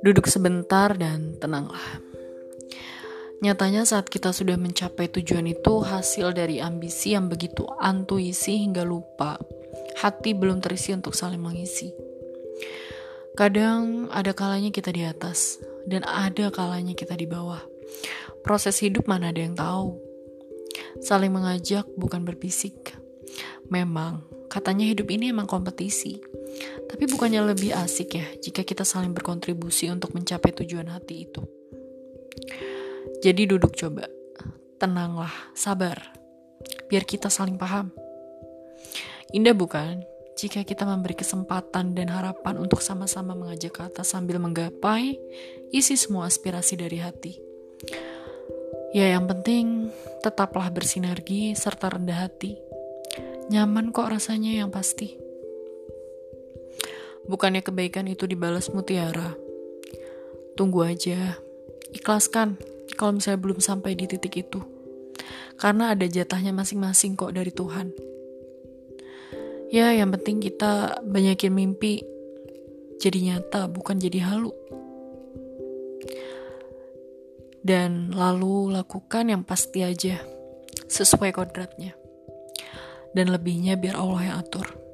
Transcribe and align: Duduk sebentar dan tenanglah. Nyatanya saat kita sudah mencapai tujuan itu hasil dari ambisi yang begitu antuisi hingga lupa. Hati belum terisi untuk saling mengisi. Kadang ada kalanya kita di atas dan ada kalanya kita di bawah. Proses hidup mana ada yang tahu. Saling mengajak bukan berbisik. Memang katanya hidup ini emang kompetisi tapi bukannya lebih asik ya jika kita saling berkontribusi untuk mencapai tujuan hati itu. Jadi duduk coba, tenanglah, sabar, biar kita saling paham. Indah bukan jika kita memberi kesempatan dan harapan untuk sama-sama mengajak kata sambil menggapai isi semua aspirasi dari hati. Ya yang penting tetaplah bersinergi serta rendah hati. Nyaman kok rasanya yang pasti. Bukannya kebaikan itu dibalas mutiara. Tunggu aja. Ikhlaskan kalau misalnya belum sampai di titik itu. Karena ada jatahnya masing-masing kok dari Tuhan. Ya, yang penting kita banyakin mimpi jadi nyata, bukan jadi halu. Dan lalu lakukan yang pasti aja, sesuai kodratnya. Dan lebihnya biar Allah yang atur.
Duduk 0.00 0.32
sebentar 0.32 0.96
dan 0.96 1.36
tenanglah. 1.36 2.00
Nyatanya 3.44 3.84
saat 3.84 4.08
kita 4.08 4.32
sudah 4.32 4.56
mencapai 4.56 5.12
tujuan 5.12 5.44
itu 5.48 5.80
hasil 5.84 6.32
dari 6.32 6.60
ambisi 6.60 7.12
yang 7.12 7.28
begitu 7.28 7.68
antuisi 7.80 8.64
hingga 8.64 8.84
lupa. 8.84 9.36
Hati 10.00 10.32
belum 10.32 10.64
terisi 10.64 10.96
untuk 10.96 11.12
saling 11.12 11.40
mengisi. 11.40 11.92
Kadang 13.36 14.08
ada 14.12 14.32
kalanya 14.32 14.72
kita 14.72 14.92
di 14.92 15.04
atas 15.04 15.60
dan 15.84 16.04
ada 16.04 16.52
kalanya 16.52 16.96
kita 16.96 17.16
di 17.16 17.28
bawah. 17.28 17.60
Proses 18.40 18.80
hidup 18.80 19.04
mana 19.04 19.32
ada 19.32 19.40
yang 19.44 19.56
tahu. 19.56 20.00
Saling 21.04 21.32
mengajak 21.32 21.84
bukan 21.96 22.24
berbisik. 22.24 22.96
Memang 23.68 24.39
katanya 24.50 24.84
hidup 24.84 25.06
ini 25.08 25.30
emang 25.30 25.46
kompetisi 25.46 26.18
tapi 26.90 27.06
bukannya 27.06 27.54
lebih 27.54 27.70
asik 27.72 28.18
ya 28.18 28.26
jika 28.42 28.66
kita 28.66 28.82
saling 28.82 29.14
berkontribusi 29.14 29.86
untuk 29.88 30.12
mencapai 30.12 30.50
tujuan 30.52 30.90
hati 30.90 31.30
itu. 31.30 31.42
Jadi 33.20 33.46
duduk 33.46 33.76
coba, 33.76 34.08
tenanglah, 34.80 35.32
sabar, 35.52 35.96
biar 36.88 37.04
kita 37.04 37.28
saling 37.28 37.60
paham. 37.60 37.92
Indah 39.30 39.54
bukan 39.54 40.02
jika 40.34 40.64
kita 40.64 40.88
memberi 40.88 41.14
kesempatan 41.14 41.92
dan 41.92 42.08
harapan 42.10 42.56
untuk 42.56 42.80
sama-sama 42.80 43.36
mengajak 43.36 43.76
kata 43.76 44.02
sambil 44.02 44.40
menggapai 44.40 45.20
isi 45.70 45.94
semua 45.94 46.26
aspirasi 46.26 46.80
dari 46.80 46.98
hati. 46.98 47.36
Ya 48.90 49.14
yang 49.14 49.30
penting 49.30 49.94
tetaplah 50.24 50.66
bersinergi 50.72 51.54
serta 51.54 51.94
rendah 51.94 52.26
hati. 52.26 52.69
Nyaman 53.50 53.90
kok 53.90 54.06
rasanya 54.06 54.54
yang 54.54 54.70
pasti. 54.70 55.18
Bukannya 57.26 57.66
kebaikan 57.66 58.06
itu 58.06 58.30
dibalas 58.30 58.70
mutiara. 58.70 59.34
Tunggu 60.54 60.86
aja. 60.86 61.34
Ikhlaskan 61.90 62.54
kalau 62.94 63.18
misalnya 63.18 63.42
belum 63.42 63.58
sampai 63.58 63.98
di 63.98 64.06
titik 64.06 64.38
itu. 64.38 64.62
Karena 65.58 65.98
ada 65.98 66.06
jatahnya 66.06 66.54
masing-masing 66.54 67.18
kok 67.18 67.34
dari 67.34 67.50
Tuhan. 67.50 67.90
Ya, 69.74 69.94
yang 69.98 70.14
penting 70.14 70.38
kita 70.38 71.02
banyakin 71.02 71.50
mimpi 71.50 72.06
jadi 73.02 73.34
nyata, 73.34 73.66
bukan 73.66 73.98
jadi 73.98 74.30
halu. 74.30 74.54
Dan 77.60 78.14
lalu 78.14 78.72
lakukan 78.72 79.26
yang 79.26 79.42
pasti 79.42 79.84
aja, 79.84 80.22
sesuai 80.88 81.34
kodratnya. 81.34 81.99
Dan 83.10 83.34
lebihnya 83.34 83.74
biar 83.74 83.98
Allah 83.98 84.20
yang 84.22 84.36
atur. 84.42 84.89